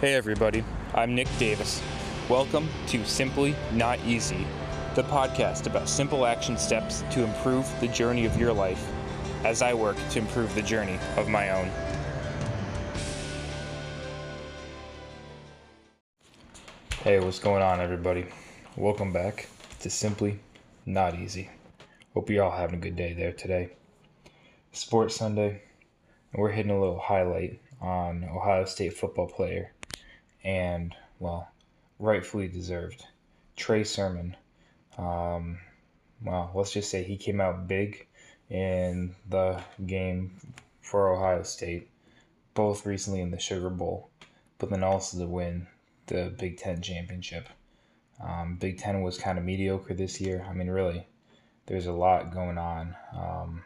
[0.00, 0.62] Hey everybody,
[0.94, 1.82] I'm Nick Davis.
[2.28, 4.46] Welcome to Simply Not Easy,
[4.94, 8.92] the podcast about simple action steps to improve the journey of your life
[9.44, 11.68] as I work to improve the journey of my own.
[17.02, 18.26] Hey, what's going on, everybody?
[18.76, 19.48] Welcome back
[19.80, 20.38] to Simply
[20.86, 21.50] Not Easy.
[22.14, 23.70] Hope you're all having a good day there today.
[24.70, 25.62] Sports Sunday,
[26.34, 29.72] we're hitting a little highlight on Ohio State football player,
[30.44, 31.50] and well,
[31.98, 33.04] rightfully deserved.
[33.56, 34.36] Trey Sermon.
[34.96, 35.58] Um,
[36.22, 38.06] well, let's just say he came out big
[38.50, 41.88] in the game for Ohio State,
[42.54, 44.10] both recently in the Sugar Bowl,
[44.58, 45.66] but then also to win
[46.06, 47.48] the Big Ten championship.
[48.20, 50.44] Um, Big Ten was kind of mediocre this year.
[50.48, 51.06] I mean, really,
[51.66, 53.62] there's a lot going on um,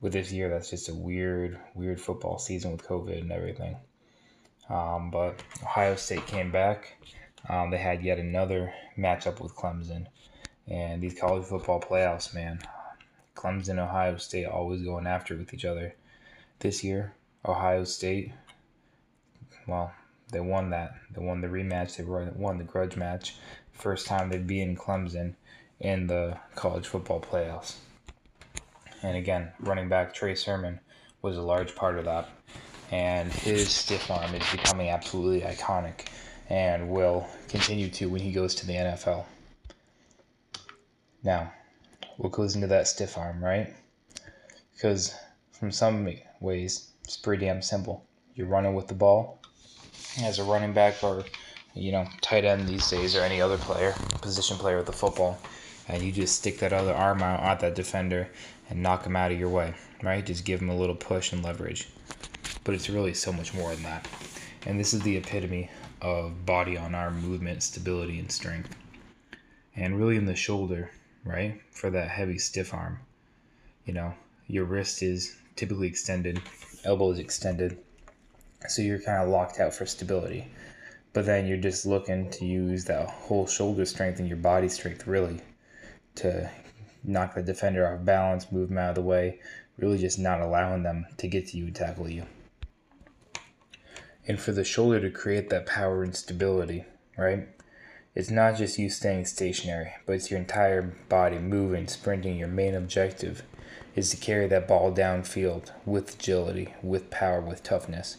[0.00, 0.48] with this year.
[0.50, 3.76] That's just a weird, weird football season with COVID and everything.
[4.70, 6.96] Um, but Ohio State came back.
[7.48, 10.06] Um, they had yet another matchup with Clemson.
[10.68, 12.60] And these college football playoffs, man,
[13.34, 15.94] Clemson and Ohio State always going after with each other.
[16.60, 18.32] This year, Ohio State,
[19.66, 19.92] well,
[20.30, 20.94] they won that.
[21.12, 21.96] They won the rematch.
[21.96, 23.36] They won the grudge match.
[23.72, 25.34] First time they'd be in Clemson
[25.80, 27.76] in the college football playoffs.
[29.02, 30.80] And again, running back Trey Sermon
[31.22, 32.28] was a large part of that.
[32.90, 36.06] And his stiff arm is becoming absolutely iconic
[36.48, 39.24] and will continue to when he goes to the NFL.
[41.22, 41.52] Now,
[42.16, 43.72] what goes into that stiff arm, right?
[44.74, 45.14] Because
[45.52, 46.08] from some
[46.40, 48.04] ways, it's pretty damn simple.
[48.34, 49.40] You're running with the ball
[50.22, 51.24] as a running back or,
[51.74, 55.38] you know, tight end these days or any other player, position player with the football,
[55.88, 58.28] and you just stick that other arm out at that defender
[58.68, 60.24] and knock him out of your way, right?
[60.24, 61.88] Just give him a little push and leverage.
[62.64, 64.08] But it's really so much more than that.
[64.66, 65.70] And this is the epitome
[66.02, 68.76] of body on arm movement, stability, and strength.
[69.76, 70.90] And really in the shoulder,
[71.24, 71.60] right?
[71.70, 72.98] For that heavy stiff arm.
[73.84, 74.14] You know,
[74.46, 76.40] your wrist is typically extended,
[76.84, 77.78] elbow is extended,
[78.68, 80.46] so you're kind of locked out for stability.
[81.12, 85.06] But then you're just looking to use that whole shoulder strength and your body strength
[85.06, 85.40] really
[86.16, 86.50] to
[87.02, 89.40] knock the defender off balance, move them out of the way,
[89.78, 92.24] really just not allowing them to get to you and tackle you.
[94.30, 96.84] And for the shoulder to create that power and stability,
[97.18, 97.48] right?
[98.14, 102.36] It's not just you staying stationary, but it's your entire body moving, sprinting.
[102.36, 103.42] Your main objective
[103.96, 108.18] is to carry that ball downfield with agility, with power, with toughness.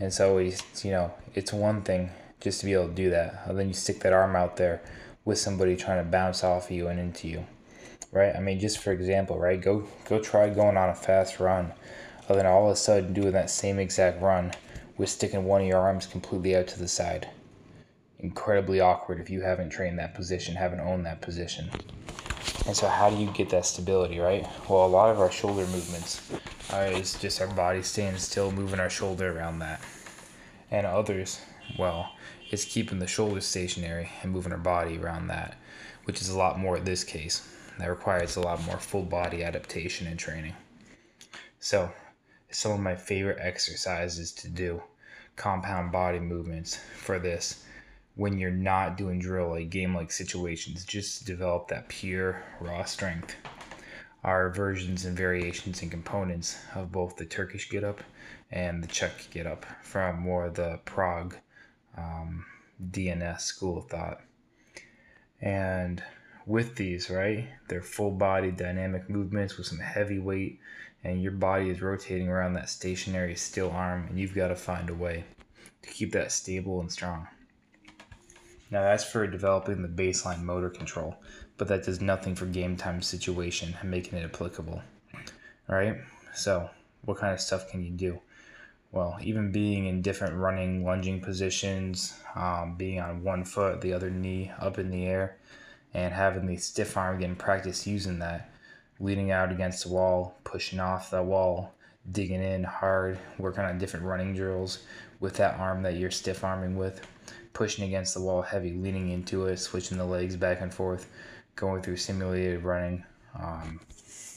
[0.00, 3.44] And so always, you know it's one thing just to be able to do that.
[3.46, 4.82] And then you stick that arm out there
[5.24, 7.46] with somebody trying to bounce off of you and into you,
[8.10, 8.34] right?
[8.34, 9.62] I mean, just for example, right?
[9.62, 11.72] Go go try going on a fast run,
[12.28, 14.52] and then all of a sudden doing that same exact run
[14.96, 17.28] with sticking one of your arms completely out to the side
[18.18, 21.70] incredibly awkward if you haven't trained that position, haven't owned that position.
[22.66, 24.46] And so, how do you get that stability, right?
[24.68, 26.20] Well, a lot of our shoulder movements
[26.72, 29.80] uh, is just our body staying still, moving our shoulder around that.
[30.70, 31.40] And others,
[31.78, 32.12] well,
[32.50, 35.56] it's keeping the shoulder stationary and moving our body around that,
[36.04, 37.48] which is a lot more in this case.
[37.78, 40.54] That requires a lot more full body adaptation and training.
[41.60, 41.92] So,
[42.50, 44.82] some of my favorite exercises to do
[45.36, 47.64] compound body movements for this
[48.14, 53.36] when you're not doing drill like game like situations just develop that pure raw strength.
[54.24, 58.02] Are versions and variations and components of both the turkish get up
[58.50, 61.36] and the czech get up from more the prague
[61.96, 62.44] um,
[62.90, 64.20] dns school of thought.
[65.40, 66.02] And
[66.46, 70.58] with these right they're full body dynamic movements with some heavy weight
[71.06, 74.90] and your body is rotating around that stationary still arm and you've got to find
[74.90, 75.24] a way
[75.82, 77.26] to keep that stable and strong
[78.70, 81.16] now that's for developing the baseline motor control,
[81.56, 84.82] but that does nothing for game time situation and making it applicable.
[85.68, 85.98] All right?
[86.34, 86.68] So,
[87.04, 88.20] what kind of stuff can you do?
[88.90, 94.10] Well, even being in different running, lunging positions, um, being on one foot, the other
[94.10, 95.38] knee up in the air,
[95.94, 98.50] and having the stiff arm, getting practice using that,
[99.00, 101.72] leaning out against the wall, pushing off the wall,
[102.12, 104.80] digging in hard, working on different running drills
[105.20, 107.00] with that arm that you're stiff arming with
[107.56, 111.08] pushing against the wall heavy, leaning into it, switching the legs back and forth,
[111.54, 113.02] going through simulated running.
[113.34, 113.80] Um,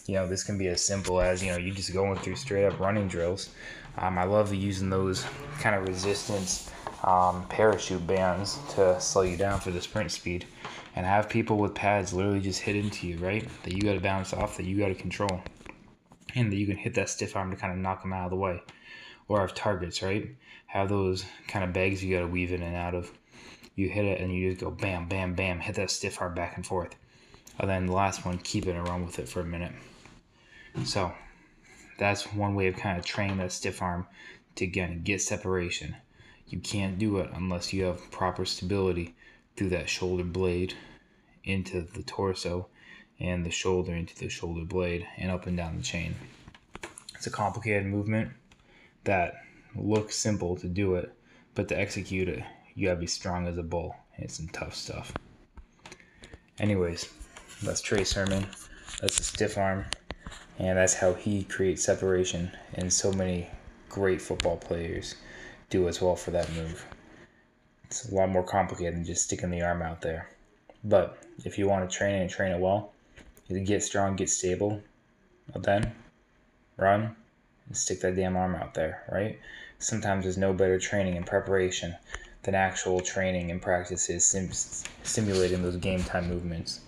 [0.05, 2.65] you know, this can be as simple as, you know, you just going through straight
[2.65, 3.49] up running drills.
[3.97, 5.25] Um, I love using those
[5.59, 6.71] kind of resistance
[7.03, 10.45] um, parachute bands to slow you down for the sprint speed
[10.95, 13.47] and have people with pads literally just hit into you, right?
[13.63, 15.41] That you got to bounce off, that you got to control,
[16.35, 18.31] and that you can hit that stiff arm to kind of knock them out of
[18.31, 18.61] the way.
[19.27, 20.35] or have targets, right?
[20.65, 23.11] Have those kind of bags you got to weave in and out of.
[23.75, 26.57] You hit it and you just go bam, bam, bam, hit that stiff arm back
[26.57, 26.95] and forth.
[27.59, 29.71] And then the last one, keep it and run with it for a minute.
[30.83, 31.13] So
[31.97, 34.07] that's one way of kind of training that stiff arm
[34.55, 35.95] to again get separation.
[36.49, 39.15] You can't do it unless you have proper stability
[39.55, 40.73] through that shoulder blade
[41.43, 42.67] into the torso
[43.19, 46.15] and the shoulder into the shoulder blade and up and down the chain.
[47.13, 48.31] It's a complicated movement
[49.03, 49.35] that
[49.75, 51.13] looks simple to do it,
[51.53, 52.43] but to execute it,
[52.73, 53.95] you gotta be strong as a bull.
[54.17, 55.13] It's some tough stuff.
[56.59, 57.13] Anyways,
[57.61, 58.47] that's Trey Sermon.
[59.01, 59.85] That's a stiff arm,
[60.57, 62.51] and that's how he creates separation.
[62.73, 63.47] in so many
[63.87, 65.15] great football players
[65.69, 66.85] do as well for that move.
[67.85, 70.29] It's a lot more complicated than just sticking the arm out there.
[70.83, 72.91] But if you want to train it and train it well,
[73.47, 74.81] you can get strong, get stable,
[75.53, 75.93] well then
[76.77, 77.15] run
[77.67, 79.39] and stick that damn arm out there, right?
[79.79, 81.95] Sometimes there's no better training and preparation
[82.43, 84.51] than actual training and practices sim-
[85.03, 86.81] simulating those game time movements.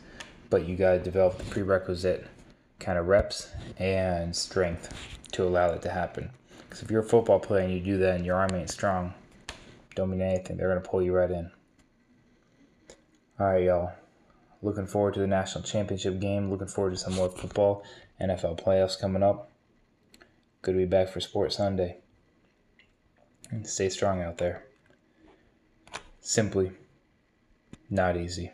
[0.50, 2.28] But you got to develop the prerequisite
[2.80, 4.94] kind of reps and strength
[5.34, 6.32] to allow it to happen.
[6.72, 9.14] Because if you're a football player and you do that and your arm ain't strong,
[9.94, 10.56] don't mean anything.
[10.56, 11.52] They're going to pull you right in.
[13.38, 13.92] All right, y'all.
[14.62, 16.50] Looking forward to the national championship game.
[16.50, 17.84] Looking forward to some more football.
[18.22, 19.52] NFL playoffs coming up.
[20.62, 21.98] Good to be back for Sports Sunday.
[23.50, 24.64] And stay strong out there.
[26.22, 26.72] Simply
[27.90, 28.54] not easy.